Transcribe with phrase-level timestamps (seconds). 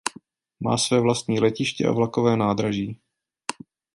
[0.59, 2.99] Má své vlastní letiště a vlakové nádraží.